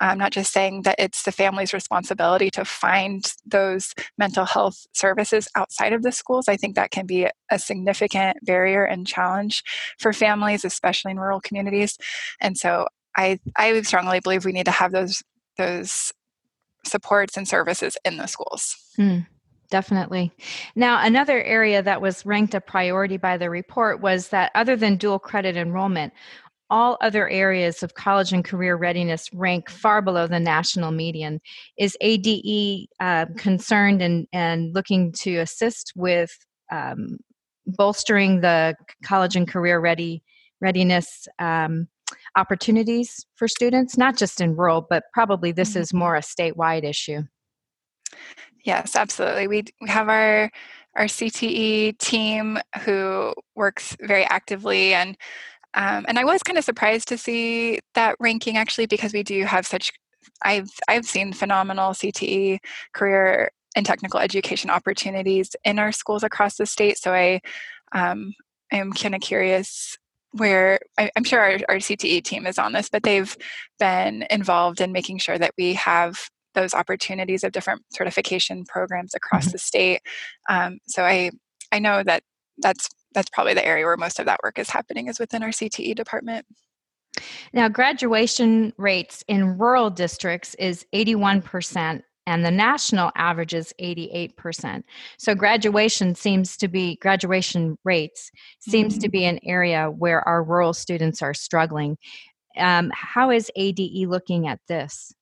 [0.00, 5.48] I'm not just saying that it's the family's responsibility to find those mental health services
[5.54, 6.48] outside of the schools.
[6.48, 9.62] I think that can be a significant barrier and challenge
[9.98, 11.96] for families, especially in rural communities.
[12.40, 15.22] And so I, I strongly believe we need to have those
[15.56, 16.12] those
[16.84, 18.76] supports and services in the schools.
[18.98, 19.26] Mm.
[19.74, 20.30] Definitely.
[20.76, 24.96] Now, another area that was ranked a priority by the report was that other than
[24.96, 26.12] dual credit enrollment,
[26.70, 31.40] all other areas of college and career readiness rank far below the national median.
[31.76, 36.30] Is ADE uh, concerned and, and looking to assist with
[36.70, 37.18] um,
[37.66, 40.22] bolstering the college and career ready
[40.60, 41.88] readiness um,
[42.36, 45.80] opportunities for students, not just in rural, but probably this mm-hmm.
[45.80, 47.22] is more a statewide issue?
[48.64, 49.46] Yes, absolutely.
[49.46, 50.50] We we have our
[50.96, 55.16] our CTE team who works very actively and
[55.74, 59.44] um, and I was kind of surprised to see that ranking actually because we do
[59.44, 59.92] have such
[60.42, 62.58] I've I've seen phenomenal CTE
[62.94, 66.98] career and technical education opportunities in our schools across the state.
[66.98, 67.40] So I
[67.92, 68.32] um,
[68.72, 69.96] am kind of curious
[70.32, 73.36] where I, am sure our, our, CTE team is on this, but they've
[73.78, 79.44] been involved in making sure that we have those opportunities of different certification programs across
[79.44, 79.52] mm-hmm.
[79.52, 80.00] the state.
[80.48, 81.30] Um, so I
[81.72, 82.22] I know that
[82.58, 85.50] that's that's probably the area where most of that work is happening is within our
[85.50, 86.46] CTE department.
[87.52, 94.82] Now, graduation rates in rural districts is 81%, and the national average is 88%.
[95.18, 99.00] So, graduation seems to be, graduation rates seems mm-hmm.
[99.00, 101.96] to be an area where our rural students are struggling.
[102.56, 105.12] Um, how is ADE looking at this?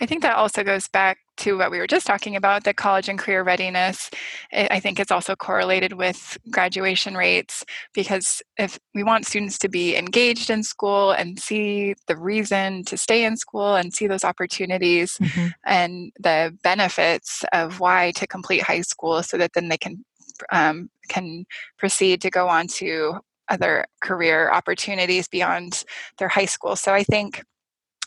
[0.00, 3.08] I think that also goes back to what we were just talking about the college
[3.08, 4.10] and career readiness.
[4.52, 9.96] I think it's also correlated with graduation rates because if we want students to be
[9.96, 15.16] engaged in school and see the reason to stay in school and see those opportunities
[15.18, 15.48] mm-hmm.
[15.64, 20.04] and the benefits of why to complete high school so that then they can
[20.50, 21.44] um, can
[21.78, 25.84] proceed to go on to other career opportunities beyond
[26.18, 26.74] their high school.
[26.74, 27.42] So I think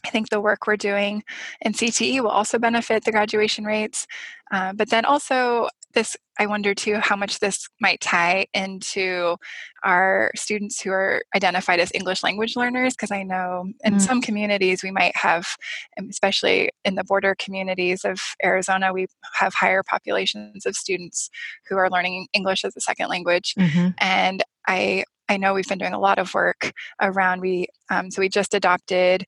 [0.05, 1.23] I think the work we're doing
[1.61, 4.05] in CTE will also benefit the graduation rates.
[4.51, 9.37] Uh, but then also, this I wonder too how much this might tie into
[9.83, 14.01] our students who are identified as English language learners, because I know in mm.
[14.01, 15.47] some communities we might have,
[15.97, 21.29] um, especially in the border communities of Arizona, we have higher populations of students
[21.67, 23.55] who are learning English as a second language.
[23.57, 23.89] Mm-hmm.
[23.97, 28.21] And I I know we've been doing a lot of work around we um, so
[28.21, 29.25] we just adopted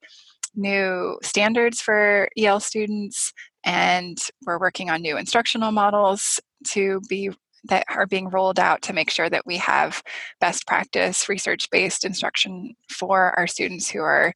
[0.58, 3.32] new standards for EL students,
[3.64, 6.40] and we're working on new instructional models
[6.72, 7.32] to be
[7.66, 10.02] that are being rolled out to make sure that we have
[10.40, 14.34] best practice research based instruction for our students who are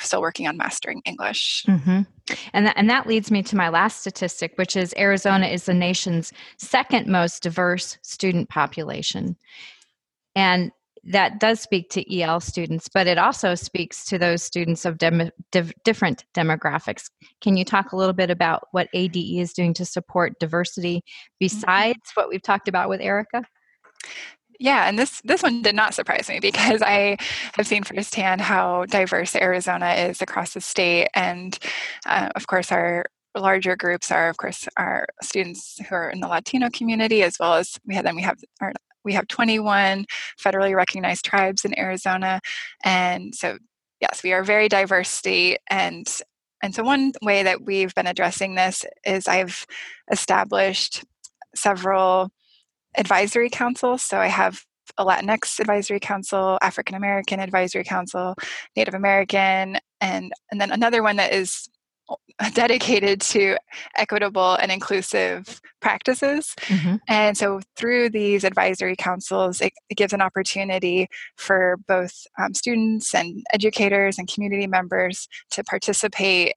[0.00, 1.64] still working on mastering English.
[1.66, 2.02] Mm-hmm.
[2.52, 5.74] And, that, and that leads me to my last statistic, which is Arizona is the
[5.74, 9.36] nation's second most diverse student population.
[10.34, 10.70] And
[11.06, 15.30] that does speak to EL students, but it also speaks to those students of dem-
[15.52, 17.10] div- different demographics.
[17.40, 21.02] Can you talk a little bit about what ADE is doing to support diversity
[21.38, 23.44] besides what we've talked about with Erica?
[24.58, 27.18] Yeah, and this this one did not surprise me because I
[27.54, 31.58] have seen firsthand how diverse Arizona is across the state, and
[32.06, 33.04] uh, of course our
[33.36, 37.54] larger groups are of course our students who are in the Latino community as well
[37.54, 38.72] as we have then we have our
[39.06, 40.04] we have 21
[40.38, 42.40] federally recognized tribes in Arizona.
[42.84, 43.56] And so,
[44.00, 45.60] yes, we are a very diverse state.
[45.70, 46.06] And
[46.62, 49.66] and so, one way that we've been addressing this is I've
[50.10, 51.04] established
[51.54, 52.30] several
[52.96, 54.02] advisory councils.
[54.02, 54.62] So, I have
[54.98, 58.34] a Latinx advisory council, African American advisory council,
[58.74, 61.68] Native American, and, and then another one that is
[62.54, 63.56] dedicated to
[63.96, 66.54] equitable and inclusive practices.
[66.62, 66.96] Mm-hmm.
[67.08, 73.14] And so, through these advisory councils, it, it gives an opportunity for both um, students
[73.14, 76.54] and educators and community members to participate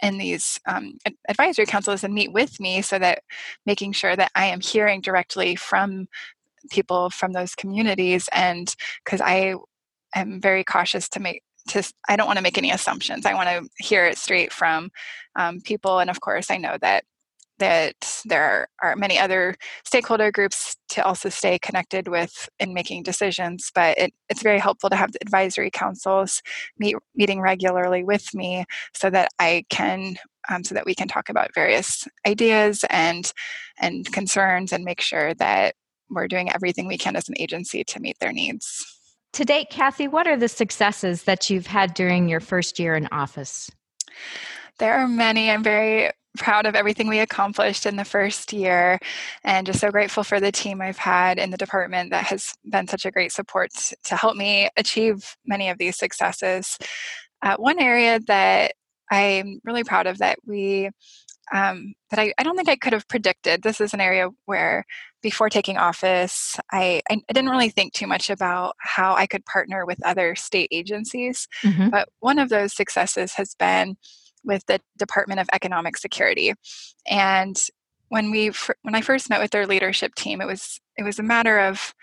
[0.00, 0.96] in these um,
[1.28, 3.22] advisory councils and meet with me so that
[3.66, 6.06] making sure that I am hearing directly from
[6.70, 9.54] people from those communities and because I
[10.14, 13.48] am very cautious to make to i don't want to make any assumptions i want
[13.48, 14.90] to hear it straight from
[15.36, 17.04] um, people and of course i know that
[17.58, 19.54] that there are many other
[19.84, 24.90] stakeholder groups to also stay connected with in making decisions but it, it's very helpful
[24.90, 26.42] to have the advisory councils
[26.78, 30.16] meet meeting regularly with me so that i can
[30.48, 33.32] um, so that we can talk about various ideas and
[33.78, 35.74] and concerns and make sure that
[36.10, 38.97] we're doing everything we can as an agency to meet their needs
[39.34, 43.08] to date, Kathy, what are the successes that you've had during your first year in
[43.12, 43.70] office?
[44.78, 45.50] There are many.
[45.50, 48.98] I'm very proud of everything we accomplished in the first year
[49.44, 52.86] and just so grateful for the team I've had in the department that has been
[52.86, 53.70] such a great support
[54.04, 56.78] to help me achieve many of these successes.
[57.42, 58.72] Uh, one area that
[59.10, 60.90] I'm really proud of that we
[61.52, 63.62] um, that I, I don't think I could have predicted.
[63.62, 64.84] This is an area where
[65.22, 69.84] before taking office, I, I, didn't really think too much about how I could partner
[69.86, 71.48] with other state agencies.
[71.62, 71.88] Mm-hmm.
[71.88, 73.96] But one of those successes has been
[74.44, 76.54] with the Department of Economic Security.
[77.08, 77.56] And
[78.08, 81.24] when we when I first met with their leadership team, it was it was a
[81.24, 81.94] matter of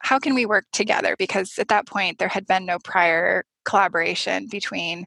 [0.00, 4.46] how can we work together because at that point there had been no prior collaboration
[4.50, 5.04] between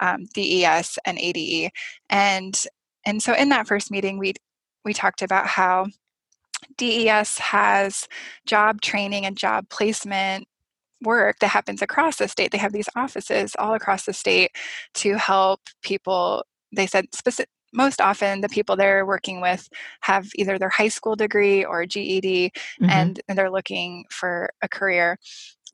[0.00, 1.70] um, DES and ADE,
[2.10, 2.64] and
[3.06, 4.34] and so in that first meeting we
[4.84, 5.86] we talked about how
[6.76, 8.08] DES has
[8.46, 10.46] job training and job placement
[11.02, 12.50] work that happens across the state.
[12.50, 14.52] They have these offices all across the state
[14.94, 16.44] to help people.
[16.74, 19.68] They said specific, most often the people they're working with
[20.00, 22.90] have either their high school degree or GED mm-hmm.
[22.90, 25.18] and, and they're looking for a career.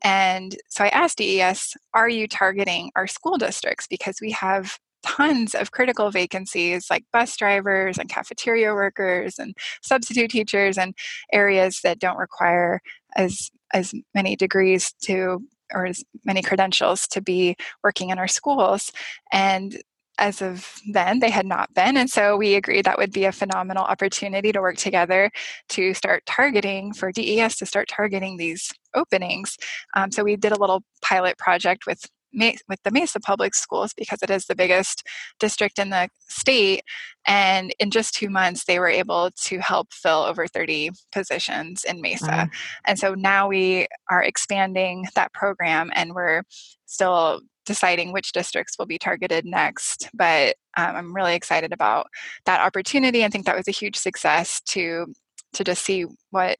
[0.03, 3.87] And so I asked DES, are you targeting our school districts?
[3.87, 10.29] Because we have tons of critical vacancies like bus drivers and cafeteria workers and substitute
[10.29, 10.95] teachers and
[11.33, 12.81] areas that don't require
[13.15, 15.39] as as many degrees to
[15.73, 18.91] or as many credentials to be working in our schools
[19.31, 19.81] and
[20.21, 23.31] as of then they had not been and so we agreed that would be a
[23.31, 25.31] phenomenal opportunity to work together
[25.67, 29.57] to start targeting for des to start targeting these openings
[29.95, 34.19] um, so we did a little pilot project with with the Mesa Public Schools because
[34.21, 35.03] it is the biggest
[35.39, 36.83] district in the state.
[37.27, 42.01] And in just two months, they were able to help fill over 30 positions in
[42.01, 42.25] Mesa.
[42.27, 42.47] Wow.
[42.87, 46.43] And so now we are expanding that program and we're
[46.85, 50.09] still deciding which districts will be targeted next.
[50.13, 52.07] But um, I'm really excited about
[52.45, 53.23] that opportunity.
[53.23, 55.13] I think that was a huge success to
[55.53, 56.57] to just see what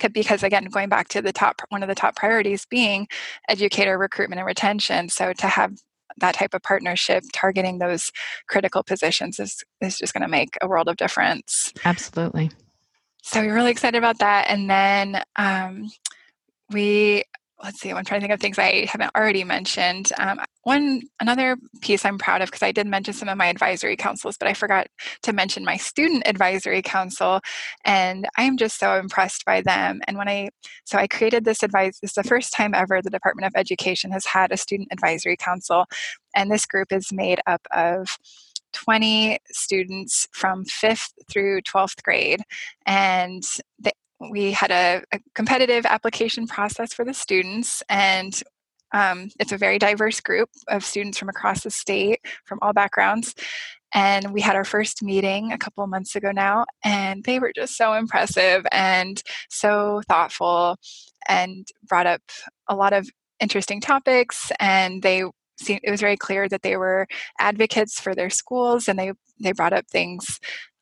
[0.00, 3.06] could because again going back to the top one of the top priorities being
[3.48, 5.72] educator recruitment and retention so to have
[6.18, 8.10] that type of partnership targeting those
[8.48, 12.50] critical positions is, is just going to make a world of difference absolutely
[13.22, 15.88] so we're really excited about that and then um,
[16.70, 17.22] we
[17.62, 20.10] let's see, I'm trying to think of things I haven't already mentioned.
[20.18, 23.96] Um, one another piece I'm proud of because I did mention some of my advisory
[23.96, 24.86] councils, but I forgot
[25.22, 27.40] to mention my student advisory council,
[27.84, 30.00] and I am just so impressed by them.
[30.06, 30.50] And when I
[30.84, 34.10] so I created this advice, this is the first time ever the Department of Education
[34.12, 35.86] has had a student advisory council,
[36.34, 38.08] and this group is made up of
[38.72, 42.40] 20 students from 5th through 12th grade
[42.86, 43.42] and
[43.80, 43.90] they,
[44.30, 48.42] we had a, a, competitive application process for the students and
[48.92, 53.34] um, it's a very diverse group of students from across the state from all backgrounds
[53.92, 57.76] and we had our first meeting a couple months ago now and they were just
[57.76, 60.76] so impressive and so thoughtful
[61.28, 62.22] and brought up
[62.68, 63.08] a lot of
[63.40, 65.24] interesting topics and they
[65.58, 67.06] seemed, it was very clear that they were
[67.38, 69.12] advocates for their schools and they
[69.42, 70.38] they brought up things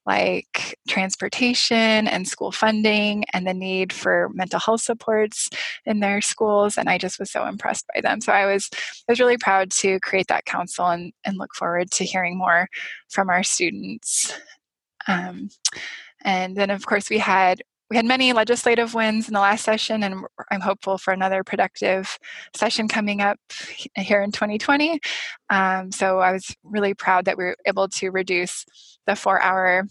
[0.09, 5.51] like transportation and school funding and the need for mental health supports
[5.85, 8.21] in their schools and i just was so impressed by them.
[8.23, 11.91] So i was i was really proud to create that council and, and look forward
[11.93, 12.69] to hearing more
[13.11, 14.33] from our students.
[15.07, 15.51] Um,
[16.25, 20.03] and then of course we had we had many legislative wins in the last session,
[20.03, 22.19] and I'm hopeful for another productive
[22.55, 23.39] session coming up
[23.97, 25.01] here in 2020.
[25.49, 28.67] Um, so I was really proud that we were able to reduce
[29.07, 29.87] the four hour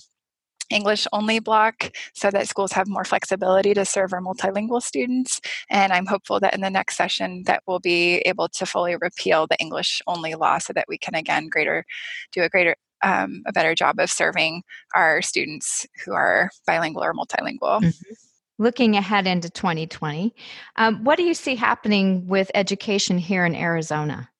[0.69, 5.39] English only block so that schools have more flexibility to serve our multilingual students.
[5.69, 9.47] And I'm hopeful that in the next session that we'll be able to fully repeal
[9.47, 11.85] the English only law so that we can again greater
[12.31, 14.63] do a greater um, a better job of serving
[14.95, 17.81] our students who are bilingual or multilingual.
[17.81, 18.13] Mm-hmm.
[18.59, 20.33] Looking ahead into 2020,
[20.77, 24.31] um, what do you see happening with education here in Arizona?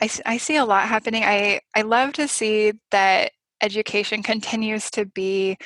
[0.00, 1.22] I, I see a lot happening.
[1.22, 3.30] I, I love to see that
[3.60, 5.56] education continues to be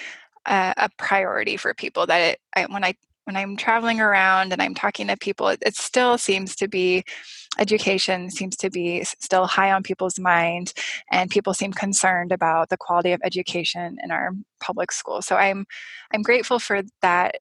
[0.46, 2.06] a, a priority for people.
[2.06, 2.94] That it, I, when I
[3.28, 7.04] when I'm traveling around and I'm talking to people, it, it, still seems to be
[7.58, 10.72] education seems to be still high on people's mind,
[11.12, 15.26] and people seem concerned about the quality of education in our public schools.
[15.26, 15.66] So I'm
[16.14, 17.36] I'm grateful for that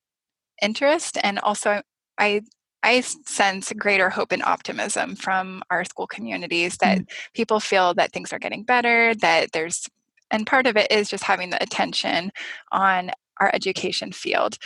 [0.62, 1.82] interest, and also
[2.18, 2.42] I
[2.84, 7.10] I sense greater hope and optimism from our school communities that mm.
[7.34, 9.88] people feel that things are getting better, that there's
[10.32, 12.32] and part of it is just having the attention
[12.74, 14.58] on our education field.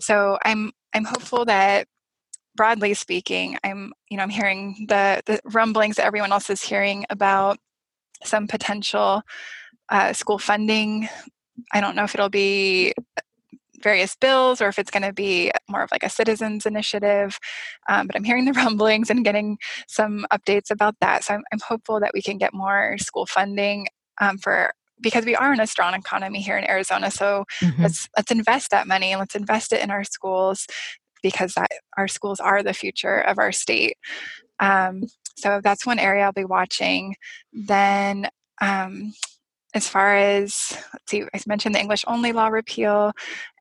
[0.00, 1.86] So I'm I'm hopeful that
[2.56, 7.04] broadly speaking, I'm you know I'm hearing the the rumblings that everyone else is hearing
[7.10, 7.58] about
[8.24, 9.22] some potential
[9.88, 11.08] uh, school funding.
[11.72, 12.94] I don't know if it'll be
[13.82, 17.38] various bills or if it's going to be more of like a citizens initiative
[17.88, 19.58] um, but i'm hearing the rumblings and getting
[19.88, 23.86] some updates about that so i'm, I'm hopeful that we can get more school funding
[24.20, 27.10] um, for because we are in a strong economy here in Arizona.
[27.10, 27.82] So mm-hmm.
[27.82, 30.66] let's let's invest that money and let's invest it in our schools
[31.22, 33.96] because that, our schools are the future of our state.
[34.58, 35.04] Um,
[35.36, 37.16] so that's one area I'll be watching.
[37.52, 38.28] Then
[38.60, 39.12] um,
[39.74, 43.12] as far as let's see, I mentioned the English only law repeal,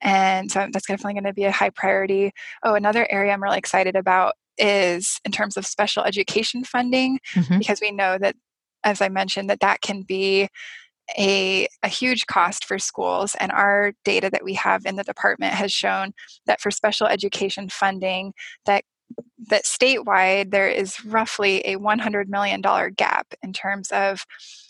[0.02, 2.32] and so that's definitely going to be a high priority.
[2.64, 7.60] Oh, another area I'm really excited about is in terms of special education funding, mm-hmm.
[7.60, 8.36] because we know that,
[8.84, 10.50] as I mentioned, that that can be
[11.18, 13.36] a, a huge cost for schools.
[13.40, 16.14] And our data that we have in the department has shown
[16.46, 18.34] that for special education funding,
[18.66, 18.84] that
[19.48, 22.62] that statewide there is roughly a $100 million
[22.96, 24.24] gap in terms of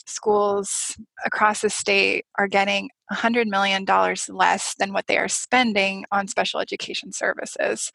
[0.05, 3.85] schools across the state are getting $100 million
[4.29, 7.91] less than what they are spending on special education services.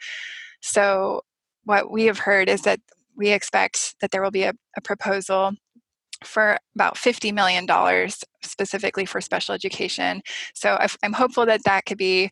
[0.61, 1.23] So,
[1.65, 2.81] what we have heard is that
[3.17, 5.53] we expect that there will be a, a proposal
[6.25, 7.67] for about $50 million
[8.43, 10.23] specifically for special education.
[10.55, 12.31] So I'm hopeful that that could be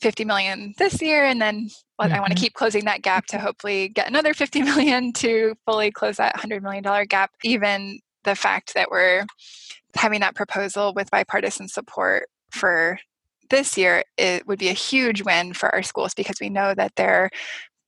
[0.00, 2.14] 50 million this year and then mm-hmm.
[2.14, 5.90] i want to keep closing that gap to hopefully get another 50 million to fully
[5.90, 9.24] close that 100 million dollar gap even the fact that we're
[9.96, 12.98] having that proposal with bipartisan support for
[13.50, 16.92] this year it would be a huge win for our schools because we know that
[16.96, 17.30] they're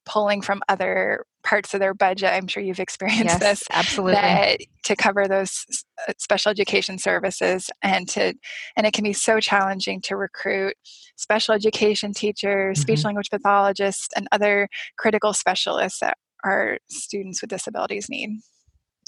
[0.06, 4.12] pulling from other parts of their budget i'm sure you've experienced yes, this absolutely.
[4.12, 5.64] that, to cover those
[6.08, 8.34] uh, special education services and to
[8.76, 10.74] and it can be so challenging to recruit
[11.16, 12.82] special education teachers mm-hmm.
[12.82, 18.40] speech language pathologists and other critical specialists that our students with disabilities need.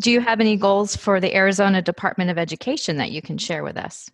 [0.00, 3.62] Do you have any goals for the arizona department of education that you can share
[3.62, 4.10] with us?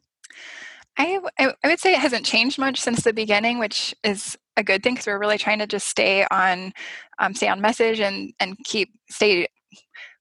[0.96, 4.82] I, I would say it hasn't changed much since the beginning, which is a good
[4.82, 6.72] thing because we're really trying to just stay on,
[7.18, 9.46] um, stay on message and and keep stay.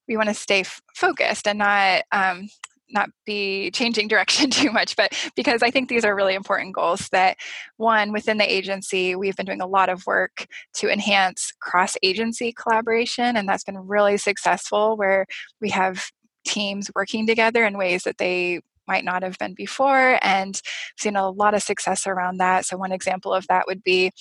[0.08, 2.48] We want to stay f- focused and not um,
[2.90, 7.10] not be changing direction too much, but because I think these are really important goals.
[7.12, 7.38] That
[7.78, 12.54] one within the agency, we've been doing a lot of work to enhance cross agency
[12.54, 14.96] collaboration, and that's been really successful.
[14.96, 15.26] Where
[15.62, 16.10] we have
[16.46, 20.62] teams working together in ways that they might not have been before and
[20.98, 22.66] seen a lot of success around that.
[22.66, 24.12] So one example of that would be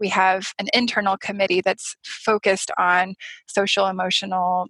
[0.00, 3.14] we have an internal committee that's focused on
[3.46, 4.68] social emotional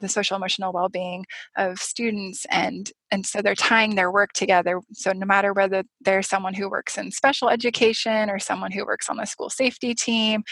[0.00, 1.24] the social emotional well-being
[1.56, 4.80] of students and and so they're tying their work together.
[4.92, 9.08] So no matter whether they're someone who works in special education or someone who works
[9.08, 10.42] on the school safety team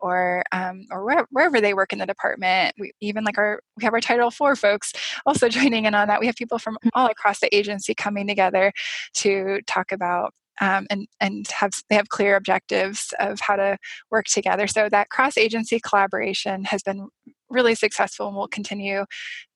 [0.00, 3.84] or um, or where, wherever they work in the department we even like our we
[3.84, 4.92] have our title IV folks
[5.24, 6.20] also joining in on that.
[6.20, 8.72] We have people from all across the agency coming together
[9.14, 13.78] to talk about um, and and have they have clear objectives of how to
[14.10, 14.66] work together.
[14.66, 17.08] So that cross agency collaboration has been
[17.50, 19.04] really successful and we'll continue.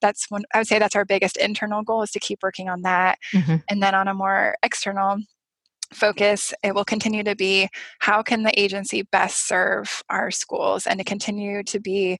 [0.00, 2.82] That's one I would say that's our biggest internal goal is to keep working on
[2.82, 3.18] that.
[3.32, 3.56] Mm-hmm.
[3.68, 5.18] And then on a more external
[5.92, 7.68] focus it will continue to be
[8.00, 12.18] how can the agency best serve our schools and to continue to be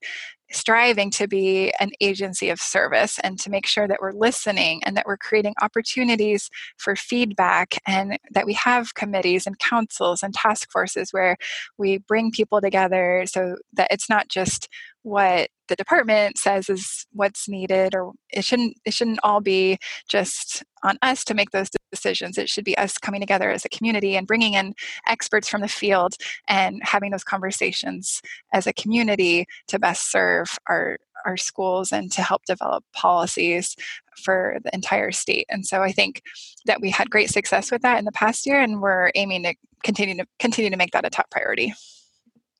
[0.51, 4.95] striving to be an agency of service and to make sure that we're listening and
[4.95, 10.71] that we're creating opportunities for feedback and that we have committees and councils and task
[10.71, 11.35] forces where
[11.77, 14.69] we bring people together so that it's not just
[15.01, 20.63] what the department says is what's needed or it shouldn't it shouldn't all be just
[20.83, 24.15] on us to make those decisions it should be us coming together as a community
[24.15, 24.73] and bringing in
[25.07, 26.15] experts from the field
[26.47, 28.21] and having those conversations
[28.53, 33.75] as a community to best serve our our schools and to help develop policies
[34.23, 35.45] for the entire state.
[35.49, 36.21] And so I think
[36.65, 39.55] that we had great success with that in the past year and we're aiming to
[39.83, 41.73] continue to continue to make that a top priority.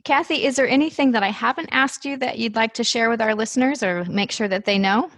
[0.06, 3.22] Kathy, is there anything that I haven't asked you that you'd like to share with
[3.22, 5.10] our listeners or make sure that they know?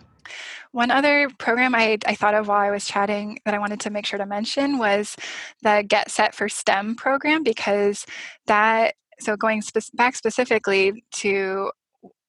[0.71, 3.89] One other program I, I thought of while I was chatting that I wanted to
[3.89, 5.17] make sure to mention was
[5.61, 8.05] the Get Set for STEM program because
[8.45, 11.69] that, so going spe- back specifically to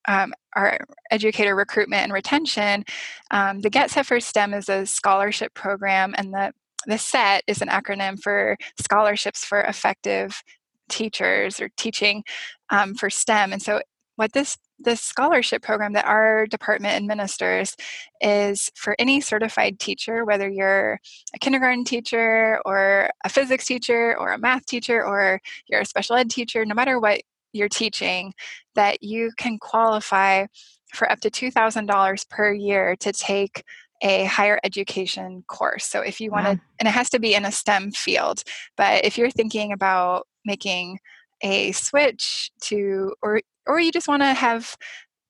[0.09, 0.81] um, our
[1.13, 2.85] educator recruitment and retention,
[3.31, 6.53] um, the Get Set for STEM is a scholarship program, and the
[6.87, 10.43] the SET is an acronym for Scholarships for Effective
[10.89, 12.25] teachers or teaching
[12.71, 13.53] um, for STEM.
[13.53, 13.81] And so,
[14.17, 17.75] what this this scholarship program that our department administers
[18.21, 21.01] is for any certified teacher, whether you're
[21.35, 26.17] a kindergarten teacher or a physics teacher or a math teacher or you're a special
[26.17, 27.21] ed teacher, no matter what
[27.53, 28.33] you're teaching,
[28.75, 30.47] that you can qualify
[30.95, 33.65] for up to $2,000 per year to take
[34.01, 35.85] a higher education course.
[35.85, 38.43] So if you want to, and it has to be in a STEM field,
[38.77, 40.99] but if you're thinking about making
[41.43, 44.77] a switch to, or or you just want to have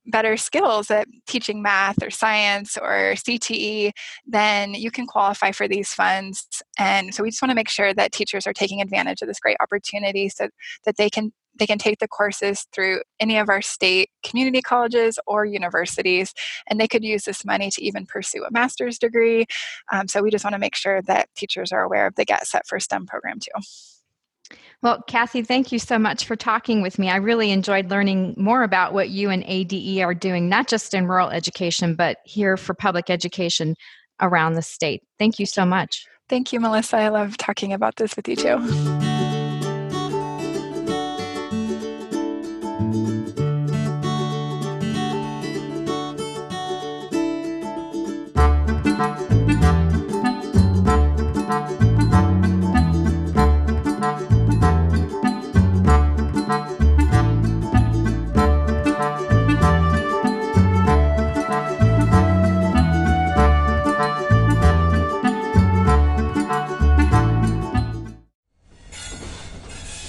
[0.08, 3.90] better skills at teaching math or science or CTE,
[4.26, 6.46] then you can qualify for these funds.
[6.78, 9.40] And so we just want to make sure that teachers are taking advantage of this
[9.40, 10.48] great opportunity so
[10.84, 15.18] that they can they can take the courses through any of our state community colleges
[15.26, 16.32] or universities,
[16.66, 19.46] and they could use this money to even pursue a master's degree.
[19.92, 22.46] Um, so we just want to make sure that teachers are aware of the Get
[22.46, 23.62] Set for STEM program too.
[24.80, 27.10] Well, Kathy, thank you so much for talking with me.
[27.10, 31.08] I really enjoyed learning more about what you and ADE are doing, not just in
[31.08, 33.74] rural education, but here for public education
[34.20, 35.02] around the state.
[35.18, 36.06] Thank you so much.
[36.28, 36.98] Thank you, Melissa.
[36.98, 39.07] I love talking about this with you too.